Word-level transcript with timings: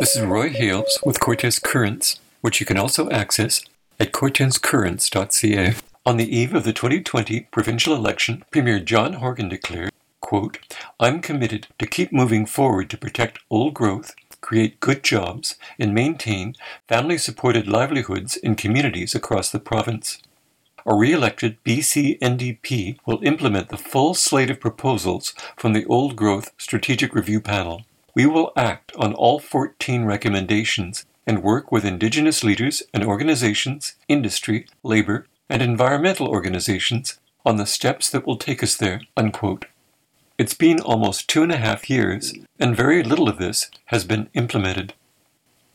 This 0.00 0.16
is 0.16 0.22
Roy 0.22 0.48
Hales 0.48 0.98
with 1.04 1.20
Cortes 1.20 1.62
Currents, 1.62 2.18
which 2.40 2.58
you 2.58 2.66
can 2.66 2.76
also 2.76 3.08
access 3.10 3.62
at 4.00 4.10
cortescurrents.ca. 4.10 5.74
On 6.04 6.16
the 6.16 6.36
eve 6.36 6.52
of 6.52 6.64
the 6.64 6.72
2020 6.72 7.42
provincial 7.52 7.94
election, 7.94 8.44
Premier 8.50 8.80
John 8.80 9.12
Horgan 9.14 9.48
declared, 9.48 9.92
quote, 10.20 10.58
I'm 10.98 11.20
committed 11.20 11.68
to 11.78 11.86
keep 11.86 12.12
moving 12.12 12.44
forward 12.44 12.90
to 12.90 12.98
protect 12.98 13.38
old 13.48 13.74
growth, 13.74 14.16
create 14.40 14.80
good 14.80 15.04
jobs, 15.04 15.54
and 15.78 15.94
maintain 15.94 16.56
family 16.88 17.16
supported 17.16 17.68
livelihoods 17.68 18.36
in 18.36 18.56
communities 18.56 19.14
across 19.14 19.50
the 19.50 19.60
province. 19.60 20.18
A 20.84 20.92
re 20.92 21.12
elected 21.12 21.62
BC 21.62 22.18
NDP 22.18 22.98
will 23.06 23.20
implement 23.22 23.68
the 23.68 23.76
full 23.76 24.14
slate 24.14 24.50
of 24.50 24.58
proposals 24.58 25.34
from 25.56 25.72
the 25.72 25.86
Old 25.86 26.16
Growth 26.16 26.50
Strategic 26.58 27.14
Review 27.14 27.40
Panel. 27.40 27.84
We 28.14 28.26
will 28.26 28.52
act 28.56 28.92
on 28.96 29.12
all 29.14 29.40
14 29.40 30.04
recommendations 30.04 31.04
and 31.26 31.42
work 31.42 31.72
with 31.72 31.84
Indigenous 31.84 32.44
leaders 32.44 32.82
and 32.92 33.04
organizations, 33.04 33.96
industry, 34.08 34.66
labor, 34.82 35.26
and 35.48 35.60
environmental 35.60 36.28
organizations 36.28 37.18
on 37.44 37.56
the 37.56 37.66
steps 37.66 38.08
that 38.10 38.26
will 38.26 38.36
take 38.36 38.62
us 38.62 38.76
there. 38.76 39.00
Unquote. 39.16 39.66
It's 40.38 40.54
been 40.54 40.80
almost 40.80 41.28
two 41.28 41.42
and 41.42 41.52
a 41.52 41.56
half 41.56 41.90
years, 41.90 42.34
and 42.58 42.76
very 42.76 43.02
little 43.02 43.28
of 43.28 43.38
this 43.38 43.70
has 43.86 44.04
been 44.04 44.28
implemented. 44.34 44.94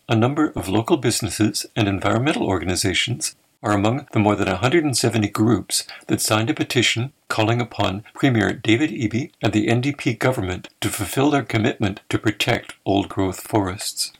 A 0.07 0.15
number 0.15 0.51
of 0.55 0.67
local 0.67 0.97
businesses 0.97 1.65
and 1.75 1.87
environmental 1.87 2.47
organizations 2.47 3.35
are 3.61 3.73
among 3.73 4.07
the 4.11 4.19
more 4.19 4.35
than 4.35 4.47
170 4.47 5.27
groups 5.29 5.85
that 6.07 6.21
signed 6.21 6.49
a 6.49 6.53
petition 6.53 7.13
calling 7.27 7.61
upon 7.61 8.03
Premier 8.13 8.53
David 8.53 8.91
Eby 8.91 9.31
and 9.41 9.53
the 9.53 9.67
NDP 9.67 10.17
government 10.17 10.69
to 10.81 10.89
fulfill 10.89 11.29
their 11.29 11.43
commitment 11.43 12.01
to 12.09 12.17
protect 12.17 12.75
old 12.85 13.09
growth 13.09 13.41
forests. 13.41 14.13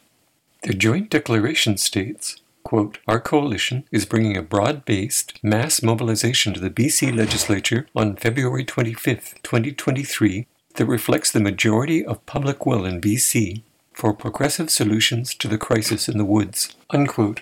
The 0.63 0.73
joint 0.73 1.09
declaration 1.09 1.77
states 1.77 2.41
quote, 2.63 2.99
Our 3.07 3.19
coalition 3.19 3.85
is 3.91 4.05
bringing 4.05 4.37
a 4.37 4.43
broad 4.43 4.85
based 4.85 5.43
mass 5.43 5.81
mobilization 5.81 6.53
to 6.53 6.59
the 6.59 6.69
BC 6.69 7.15
legislature 7.15 7.87
on 7.95 8.15
February 8.15 8.63
25, 8.63 9.35
2023, 9.41 10.45
that 10.75 10.85
reflects 10.85 11.31
the 11.31 11.39
majority 11.39 12.05
of 12.05 12.25
public 12.25 12.65
will 12.65 12.85
in 12.85 13.01
BC 13.01 13.63
for 13.91 14.13
progressive 14.13 14.69
solutions 14.69 15.33
to 15.33 15.47
the 15.47 15.57
crisis 15.57 16.07
in 16.07 16.17
the 16.17 16.25
woods. 16.25 16.75
Unquote. 16.91 17.41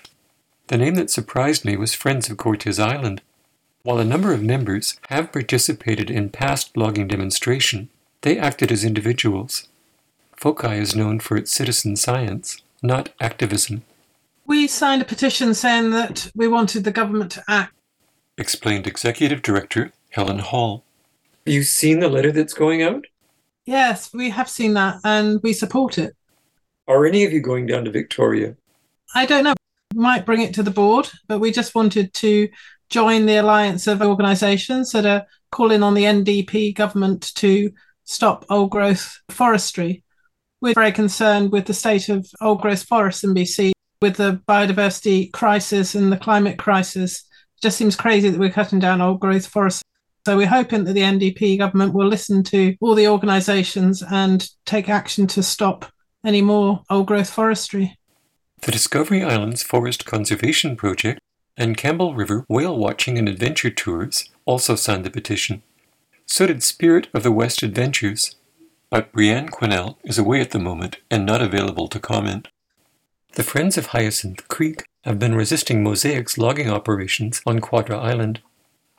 The 0.68 0.78
name 0.78 0.96
that 0.96 1.10
surprised 1.10 1.64
me 1.64 1.78
was 1.78 1.94
Friends 1.94 2.30
of 2.30 2.36
Cortes 2.36 2.78
Island. 2.78 3.22
While 3.84 4.00
a 4.00 4.06
number 4.06 4.34
of 4.34 4.44
members 4.44 5.00
have 5.08 5.32
participated 5.32 6.12
in 6.12 6.30
past 6.30 6.76
logging 6.76 7.08
demonstration, 7.08 7.88
they 8.22 8.38
acted 8.38 8.70
as 8.70 8.84
individuals. 8.84 9.70
FOCI 10.36 10.78
is 10.78 10.94
known 10.94 11.22
for 11.22 11.38
its 11.38 11.54
citizen 11.54 11.96
science, 11.96 12.62
not 12.84 13.10
activism. 13.22 13.84
We 14.46 14.68
signed 14.68 15.02
a 15.02 15.06
petition 15.06 15.54
saying 15.54 15.92
that 15.92 16.30
we 16.36 16.50
wanted 16.50 16.84
the 16.84 16.92
government 16.92 17.32
to 17.34 17.44
act, 17.48 17.74
explained 18.38 18.88
Executive 18.88 19.42
Director 19.42 19.94
Helen 20.10 20.40
Hall. 20.40 20.84
Have 21.46 21.54
you 21.54 21.64
seen 21.64 22.02
the 22.02 22.10
letter 22.10 22.34
that's 22.34 22.54
going 22.54 22.84
out? 22.84 23.06
Yes, 23.66 24.14
we 24.14 24.32
have 24.32 24.50
seen 24.50 24.74
that 24.74 25.00
and 25.06 25.42
we 25.44 25.54
support 25.54 25.98
it. 25.98 26.14
Are 26.90 27.06
any 27.06 27.24
of 27.24 27.32
you 27.32 27.40
going 27.40 27.68
down 27.68 27.86
to 27.86 27.92
Victoria? 27.92 28.58
I 29.16 29.26
don't 29.26 29.46
know 29.46 29.54
might 29.98 30.26
bring 30.26 30.42
it 30.42 30.54
to 30.54 30.64
the 30.64 30.72
board, 30.72 31.10
but 31.28 31.40
we 31.40 31.52
just 31.52 31.76
wanted 31.76 32.14
to 32.14 32.48
join 32.90 33.26
the 33.26 33.38
alliance 33.38 33.88
of 33.88 34.02
organisations 34.02 34.92
that 34.92 35.06
are 35.06 35.26
calling 35.52 35.84
on 35.84 35.94
the 35.94 36.04
NDP 36.04 36.76
government 36.76 37.34
to 37.36 37.72
stop 38.06 38.46
old 38.50 38.70
growth 38.70 39.20
forestry. 39.30 40.04
We're 40.62 40.74
very 40.74 40.92
concerned 40.92 41.52
with 41.52 41.66
the 41.66 41.74
state 41.74 42.10
of 42.10 42.26
old 42.42 42.62
growth 42.62 42.84
forests 42.84 43.24
in 43.24 43.34
BC, 43.34 43.72
with 44.02 44.18
the 44.18 44.42
biodiversity 44.48 45.32
crisis 45.32 45.96
and 45.96 46.12
the 46.12 46.18
climate 46.18 46.58
crisis. 46.58 47.20
It 47.58 47.64
just 47.64 47.78
seems 47.78 47.96
crazy 47.96 48.30
that 48.30 48.40
we're 48.40 48.50
cutting 48.50 48.80
down 48.80 49.02
old 49.02 49.20
growth 49.20 49.46
forests. 49.46 49.84
So 50.26 50.38
we're 50.38 50.48
hoping 50.48 50.84
that 50.86 50.94
the 50.94 51.02
NDP 51.02 51.58
government 51.58 51.94
will 51.94 52.08
listen 52.08 52.44
to 52.46 52.76
all 52.82 52.96
the 52.96 53.08
organisations 53.08 54.04
and 54.04 54.48
take 54.66 54.90
action 54.90 55.28
to 55.28 55.44
stop 55.44 55.86
any 56.26 56.42
more 56.42 56.82
old 56.90 57.08
growth 57.08 57.30
forestry. 57.30 57.98
The 58.62 58.72
Discovery 58.72 59.24
Islands 59.24 59.64
Forest 59.64 60.06
Conservation 60.06 60.76
Project 60.76 61.20
and 61.56 61.78
Campbell 61.78 62.16
River 62.16 62.46
Whale 62.50 62.78
Watching 62.78 63.18
and 63.18 63.30
Adventure 63.30 63.70
Tours 63.70 64.30
also 64.46 64.76
signed 64.76 65.06
the 65.06 65.10
petition. 65.10 65.62
So 66.26 66.48
did 66.48 66.64
Spirit 66.64 67.08
of 67.14 67.24
the 67.24 67.32
West 67.32 67.64
Adventures, 67.64 68.36
but 68.90 69.14
Brianne 69.14 69.50
Quinnell 69.50 69.98
is 70.04 70.18
away 70.18 70.42
at 70.42 70.52
the 70.52 70.60
moment 70.60 70.98
and 71.10 71.26
not 71.26 71.42
available 71.42 71.88
to 71.88 72.00
comment. 72.00 72.50
The 73.36 73.44
Friends 73.44 73.78
of 73.78 73.88
Hyacinth 73.88 74.48
Creek 74.48 74.84
have 75.04 75.20
been 75.20 75.36
resisting 75.36 75.84
Mosaic's 75.84 76.38
logging 76.38 76.70
operations 76.70 77.42
on 77.46 77.60
Quadra 77.60 77.98
Island. 77.98 78.42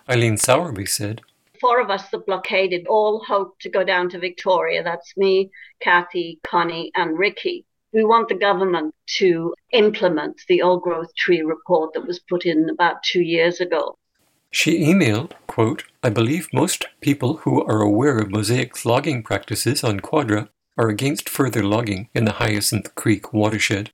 Eileen 0.09 0.37
Sowerby 0.37 0.87
said, 0.87 1.21
Four 1.61 1.81
of 1.81 1.91
us 1.91 2.09
that 2.11 2.25
blockaded 2.25 2.87
all 2.87 3.25
hope 3.27 3.59
to 3.61 3.69
go 3.69 3.83
down 3.85 4.09
to 4.11 4.19
Victoria. 4.19 4.83
That's 4.83 5.17
me, 5.17 5.51
Kathy, 5.81 6.39
Connie, 6.47 6.93
and 6.95 7.19
Ricky. 7.19 7.67
We 7.93 8.05
want 8.05 8.29
the 8.29 8.35
government 8.35 8.95
to 9.19 9.55
implement 9.73 10.43
the 10.47 10.61
old 10.61 10.83
growth 10.83 11.15
tree 11.17 11.41
report 11.41 11.95
that 11.95 12.07
was 12.07 12.19
put 12.19 12.45
in 12.45 12.69
about 12.69 13.03
two 13.03 13.23
years 13.23 13.61
ago. 13.61 13.97
She 14.51 14.85
emailed, 14.85 15.33
quote, 15.47 15.85
I 16.03 16.11
believe 16.11 16.49
most 16.53 16.87
people 17.01 17.39
who 17.39 17.63
are 17.65 17.81
aware 17.81 18.19
of 18.19 18.29
Mosaic's 18.29 18.85
logging 18.85 19.23
practices 19.23 19.83
on 19.83 20.01
Quadra 20.01 20.49
are 20.77 20.89
against 20.89 21.29
further 21.29 21.63
logging 21.63 22.09
in 22.15 22.25
the 22.25 22.33
Hyacinth 22.33 22.95
Creek 22.95 23.33
watershed. 23.33 23.91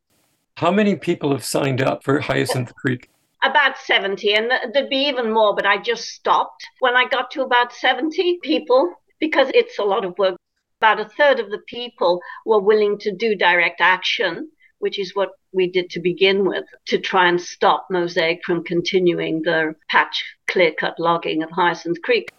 How 0.58 0.70
many 0.70 0.94
people 0.96 1.32
have 1.32 1.44
signed 1.44 1.80
up 1.80 2.04
for 2.04 2.20
Hyacinth 2.20 2.74
Creek? 2.76 3.10
About 3.42 3.76
70, 3.78 4.34
and 4.34 4.52
there'd 4.72 4.88
be 4.88 5.08
even 5.08 5.32
more, 5.32 5.54
but 5.54 5.66
I 5.66 5.78
just 5.78 6.08
stopped 6.08 6.66
when 6.80 6.94
I 6.94 7.06
got 7.08 7.30
to 7.32 7.42
about 7.42 7.72
70 7.72 8.38
people 8.42 8.94
because 9.18 9.48
it's 9.54 9.78
a 9.78 9.84
lot 9.84 10.04
of 10.04 10.16
work 10.18 10.36
about 10.80 11.00
a 11.00 11.08
third 11.08 11.40
of 11.40 11.50
the 11.50 11.62
people 11.66 12.20
were 12.44 12.60
willing 12.60 12.98
to 12.98 13.14
do 13.14 13.34
direct 13.34 13.80
action, 13.80 14.50
which 14.78 14.98
is 14.98 15.14
what 15.14 15.30
we 15.52 15.70
did 15.70 15.88
to 15.90 16.00
begin 16.00 16.46
with, 16.46 16.64
to 16.86 16.98
try 16.98 17.28
and 17.28 17.40
stop 17.40 17.86
Mosaic 17.90 18.40
from 18.44 18.64
continuing 18.64 19.42
the 19.42 19.74
patch 19.88 20.24
clear 20.46 20.72
cut 20.72 20.98
logging 20.98 21.42
of 21.42 21.50
Hyacinth 21.50 22.02
Creek. 22.02 22.30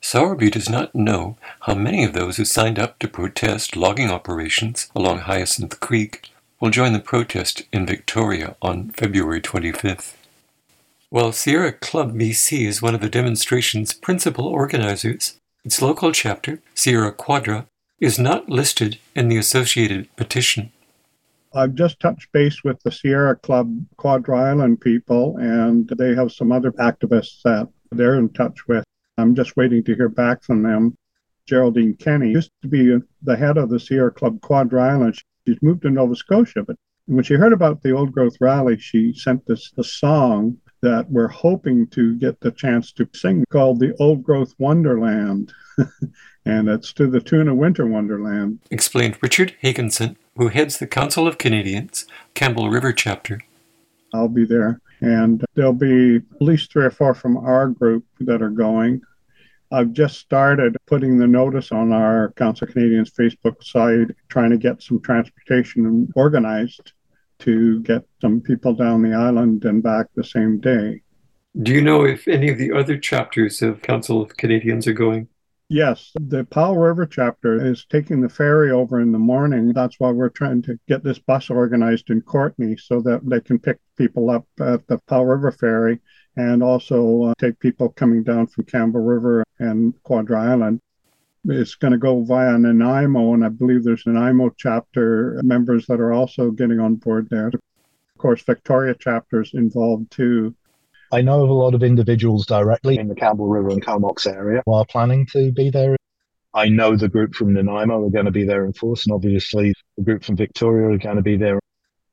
Sowerby 0.00 0.50
does 0.50 0.68
not 0.68 0.94
know 0.94 1.36
how 1.60 1.74
many 1.74 2.04
of 2.04 2.12
those 2.12 2.36
who 2.36 2.44
signed 2.44 2.78
up 2.78 2.98
to 2.98 3.08
protest 3.08 3.76
logging 3.76 4.10
operations 4.10 4.90
along 4.94 5.20
Hyacinth 5.20 5.80
Creek 5.80 6.30
will 6.60 6.70
join 6.70 6.92
the 6.92 7.00
protest 7.00 7.62
in 7.72 7.86
Victoria 7.86 8.56
on 8.62 8.90
February 8.90 9.40
25th. 9.40 10.14
While 11.10 11.32
Sierra 11.32 11.72
Club 11.72 12.14
BC 12.14 12.66
is 12.66 12.82
one 12.82 12.94
of 12.94 13.00
the 13.00 13.08
demonstration's 13.08 13.94
principal 13.94 14.46
organizers, 14.46 15.38
its 15.66 15.82
local 15.82 16.12
chapter, 16.12 16.62
Sierra 16.76 17.10
Quadra, 17.10 17.66
is 17.98 18.20
not 18.20 18.48
listed 18.48 18.98
in 19.16 19.26
the 19.26 19.36
associated 19.36 20.14
petition. 20.14 20.70
I've 21.52 21.74
just 21.74 21.98
touched 21.98 22.30
base 22.30 22.62
with 22.62 22.80
the 22.84 22.92
Sierra 22.92 23.34
Club 23.34 23.84
Quadra 23.96 24.38
Island 24.38 24.80
people, 24.80 25.36
and 25.38 25.88
they 25.88 26.14
have 26.14 26.30
some 26.30 26.52
other 26.52 26.70
activists 26.72 27.42
that 27.42 27.68
they're 27.90 28.14
in 28.14 28.28
touch 28.28 28.68
with. 28.68 28.84
I'm 29.18 29.34
just 29.34 29.56
waiting 29.56 29.82
to 29.84 29.96
hear 29.96 30.08
back 30.08 30.44
from 30.44 30.62
them. 30.62 30.96
Geraldine 31.46 31.94
Kenny 31.94 32.30
used 32.30 32.52
to 32.62 32.68
be 32.68 32.96
the 33.22 33.36
head 33.36 33.56
of 33.56 33.68
the 33.68 33.80
Sierra 33.80 34.12
Club 34.12 34.40
Quadra 34.42 34.92
Island. 34.92 35.18
She's 35.48 35.60
moved 35.62 35.82
to 35.82 35.90
Nova 35.90 36.14
Scotia, 36.14 36.62
but 36.62 36.76
when 37.06 37.24
she 37.24 37.34
heard 37.34 37.52
about 37.52 37.82
the 37.82 37.90
Old 37.90 38.12
Growth 38.12 38.36
Rally, 38.40 38.78
she 38.78 39.12
sent 39.14 39.50
us 39.50 39.72
a 39.76 39.82
song 39.82 40.58
that 40.86 41.10
we're 41.10 41.26
hoping 41.26 41.88
to 41.88 42.14
get 42.14 42.38
the 42.38 42.52
chance 42.52 42.92
to 42.92 43.08
sing 43.12 43.44
called 43.50 43.80
The 43.80 43.92
Old 43.98 44.22
Growth 44.22 44.54
Wonderland. 44.58 45.52
and 46.44 46.68
it's 46.68 46.92
to 46.92 47.08
the 47.08 47.20
tune 47.20 47.48
of 47.48 47.56
Winter 47.56 47.86
Wonderland. 47.86 48.60
Explained 48.70 49.18
Richard 49.20 49.56
Hagenson, 49.64 50.14
who 50.36 50.46
heads 50.46 50.78
the 50.78 50.86
Council 50.86 51.26
of 51.26 51.38
Canadians, 51.38 52.06
Campbell 52.34 52.70
River 52.70 52.92
chapter. 52.92 53.40
I'll 54.14 54.28
be 54.28 54.44
there, 54.44 54.80
and 55.00 55.44
there'll 55.54 55.72
be 55.72 56.16
at 56.18 56.40
least 56.40 56.70
three 56.70 56.84
or 56.84 56.90
four 56.90 57.14
from 57.14 57.36
our 57.36 57.66
group 57.66 58.04
that 58.20 58.40
are 58.40 58.50
going. 58.50 59.02
I've 59.72 59.92
just 59.92 60.20
started 60.20 60.76
putting 60.86 61.18
the 61.18 61.26
notice 61.26 61.72
on 61.72 61.92
our 61.92 62.30
Council 62.36 62.68
of 62.68 62.74
Canadians 62.74 63.10
Facebook 63.10 63.64
site, 63.64 64.14
trying 64.28 64.50
to 64.50 64.56
get 64.56 64.84
some 64.84 65.00
transportation 65.00 66.12
organized 66.14 66.92
to 67.40 67.80
get 67.82 68.02
some 68.20 68.40
people 68.40 68.74
down 68.74 69.02
the 69.02 69.14
island 69.14 69.64
and 69.64 69.82
back 69.82 70.06
the 70.14 70.24
same 70.24 70.58
day. 70.60 71.02
Do 71.62 71.72
you 71.72 71.80
know 71.80 72.04
if 72.04 72.28
any 72.28 72.50
of 72.50 72.58
the 72.58 72.72
other 72.72 72.98
chapters 72.98 73.62
of 73.62 73.82
Council 73.82 74.20
of 74.20 74.36
Canadians 74.36 74.86
are 74.86 74.92
going? 74.92 75.28
Yes, 75.68 76.12
the 76.14 76.44
Powell 76.44 76.76
River 76.76 77.06
chapter 77.06 77.64
is 77.64 77.86
taking 77.86 78.20
the 78.20 78.28
ferry 78.28 78.70
over 78.70 79.00
in 79.00 79.10
the 79.10 79.18
morning. 79.18 79.72
That's 79.72 79.98
why 79.98 80.10
we're 80.12 80.28
trying 80.28 80.62
to 80.62 80.78
get 80.86 81.02
this 81.02 81.18
bus 81.18 81.50
organized 81.50 82.10
in 82.10 82.20
Courtenay 82.20 82.76
so 82.76 83.00
that 83.00 83.28
they 83.28 83.40
can 83.40 83.58
pick 83.58 83.78
people 83.96 84.30
up 84.30 84.46
at 84.60 84.86
the 84.86 84.98
Powell 85.08 85.24
River 85.24 85.50
ferry 85.50 86.00
and 86.36 86.62
also 86.62 87.24
uh, 87.24 87.34
take 87.38 87.58
people 87.58 87.88
coming 87.88 88.22
down 88.22 88.46
from 88.46 88.64
Campbell 88.64 89.00
River 89.00 89.44
and 89.58 90.00
Quadra 90.04 90.52
Island. 90.52 90.80
It's 91.48 91.76
going 91.76 91.92
to 91.92 91.98
go 91.98 92.24
via 92.24 92.58
Nanaimo, 92.58 93.34
and 93.34 93.44
I 93.44 93.48
believe 93.48 93.84
there's 93.84 94.04
Nanaimo 94.04 94.50
chapter 94.56 95.40
members 95.44 95.86
that 95.86 96.00
are 96.00 96.12
also 96.12 96.50
getting 96.50 96.80
on 96.80 96.96
board 96.96 97.28
there. 97.30 97.48
Of 97.48 98.18
course, 98.18 98.42
Victoria 98.42 98.94
chapters 98.98 99.52
involved 99.54 100.10
too. 100.10 100.54
I 101.12 101.22
know 101.22 101.44
of 101.44 101.50
a 101.50 101.52
lot 101.52 101.74
of 101.74 101.84
individuals 101.84 102.46
directly 102.46 102.98
in 102.98 103.06
the 103.06 103.14
Campbell 103.14 103.46
River 103.46 103.68
and 103.68 103.84
Comox 103.84 104.26
area 104.26 104.62
who 104.66 104.72
are 104.72 104.84
planning 104.86 105.24
to 105.32 105.52
be 105.52 105.70
there. 105.70 105.96
I 106.52 106.68
know 106.68 106.96
the 106.96 107.08
group 107.08 107.34
from 107.34 107.52
Nanaimo 107.52 108.06
are 108.06 108.10
going 108.10 108.24
to 108.24 108.30
be 108.32 108.44
there 108.44 108.64
in 108.64 108.72
force, 108.72 109.06
and 109.06 109.14
obviously 109.14 109.72
the 109.96 110.02
group 110.02 110.24
from 110.24 110.36
Victoria 110.36 110.88
are 110.88 110.98
going 110.98 111.16
to 111.16 111.22
be 111.22 111.36
there. 111.36 111.60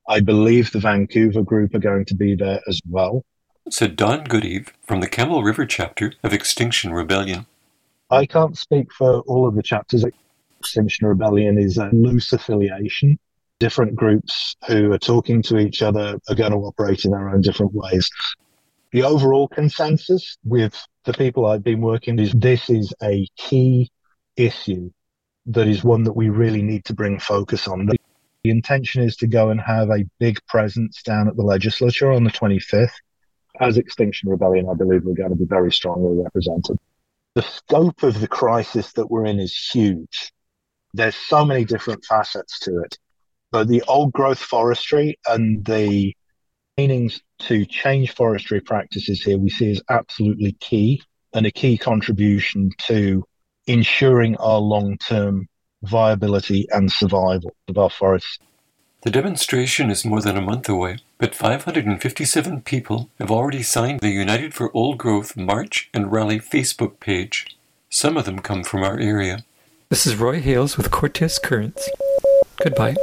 I 0.08 0.20
believe 0.20 0.70
the 0.70 0.78
Vancouver 0.78 1.42
group 1.42 1.74
are 1.74 1.80
going 1.80 2.04
to 2.04 2.14
be 2.14 2.36
there 2.36 2.60
as 2.68 2.80
well. 2.88 3.24
Said 3.70 3.96
Don 3.96 4.24
Goodeve 4.24 4.68
from 4.82 5.00
the 5.00 5.08
Campbell 5.08 5.42
River 5.42 5.64
chapter 5.64 6.12
of 6.22 6.34
Extinction 6.34 6.92
Rebellion. 6.92 7.46
I 8.14 8.26
can't 8.26 8.56
speak 8.56 8.92
for 8.92 9.22
all 9.22 9.48
of 9.48 9.56
the 9.56 9.62
chapters. 9.62 10.04
Extinction 10.60 11.08
Rebellion 11.08 11.58
is 11.58 11.78
a 11.78 11.90
loose 11.92 12.32
affiliation. 12.32 13.18
Different 13.58 13.96
groups 13.96 14.54
who 14.68 14.92
are 14.92 14.98
talking 14.98 15.42
to 15.42 15.58
each 15.58 15.82
other 15.82 16.20
are 16.28 16.34
going 16.36 16.52
to 16.52 16.58
operate 16.58 17.04
in 17.04 17.10
their 17.10 17.28
own 17.28 17.40
different 17.40 17.72
ways. 17.74 18.08
The 18.92 19.02
overall 19.02 19.48
consensus 19.48 20.38
with 20.44 20.80
the 21.04 21.12
people 21.12 21.44
I've 21.44 21.64
been 21.64 21.80
working 21.80 22.20
is 22.20 22.32
this 22.32 22.70
is 22.70 22.94
a 23.02 23.26
key 23.36 23.90
issue 24.36 24.90
that 25.46 25.66
is 25.66 25.82
one 25.82 26.04
that 26.04 26.12
we 26.12 26.28
really 26.28 26.62
need 26.62 26.84
to 26.84 26.94
bring 26.94 27.18
focus 27.18 27.66
on. 27.66 27.86
The 27.86 27.98
intention 28.44 29.02
is 29.02 29.16
to 29.16 29.26
go 29.26 29.50
and 29.50 29.60
have 29.60 29.90
a 29.90 30.04
big 30.20 30.38
presence 30.46 31.02
down 31.02 31.26
at 31.26 31.34
the 31.34 31.42
legislature 31.42 32.12
on 32.12 32.22
the 32.22 32.30
25th. 32.30 32.94
As 33.60 33.76
Extinction 33.76 34.30
Rebellion, 34.30 34.68
I 34.70 34.74
believe 34.74 35.02
we're 35.02 35.14
going 35.14 35.30
to 35.30 35.36
be 35.36 35.46
very 35.46 35.72
strongly 35.72 36.22
represented 36.22 36.78
the 37.34 37.42
scope 37.42 38.02
of 38.02 38.20
the 38.20 38.28
crisis 38.28 38.92
that 38.92 39.10
we're 39.10 39.26
in 39.26 39.40
is 39.40 39.56
huge. 39.56 40.32
There's 40.92 41.16
so 41.16 41.44
many 41.44 41.64
different 41.64 42.04
facets 42.04 42.60
to 42.60 42.80
it. 42.80 42.96
But 43.50 43.68
the 43.68 43.82
old 43.82 44.12
growth 44.12 44.38
forestry 44.38 45.18
and 45.26 45.64
the 45.64 46.14
meanings 46.78 47.20
to 47.40 47.64
change 47.66 48.14
forestry 48.14 48.60
practices 48.60 49.22
here 49.22 49.38
we 49.38 49.50
see 49.50 49.70
as 49.70 49.82
absolutely 49.90 50.52
key 50.60 51.02
and 51.32 51.46
a 51.46 51.50
key 51.50 51.76
contribution 51.78 52.70
to 52.86 53.24
ensuring 53.66 54.36
our 54.36 54.58
long 54.58 54.96
term 54.98 55.46
viability 55.82 56.66
and 56.70 56.90
survival 56.90 57.54
of 57.68 57.78
our 57.78 57.90
forests. 57.90 58.38
The 59.04 59.10
demonstration 59.10 59.90
is 59.90 60.06
more 60.06 60.22
than 60.22 60.38
a 60.38 60.40
month 60.40 60.66
away, 60.66 60.96
but 61.18 61.34
557 61.34 62.62
people 62.62 63.10
have 63.18 63.30
already 63.30 63.62
signed 63.62 64.00
the 64.00 64.08
United 64.08 64.54
for 64.54 64.74
Old 64.74 64.96
Growth 64.96 65.36
March 65.36 65.90
and 65.92 66.10
Rally 66.10 66.40
Facebook 66.40 67.00
page. 67.00 67.54
Some 67.90 68.16
of 68.16 68.24
them 68.24 68.38
come 68.38 68.64
from 68.64 68.82
our 68.82 68.98
area. 68.98 69.44
This 69.90 70.06
is 70.06 70.16
Roy 70.16 70.40
Hales 70.40 70.78
with 70.78 70.90
Cortes 70.90 71.38
Currents. 71.38 71.86
Goodbye. 72.56 72.96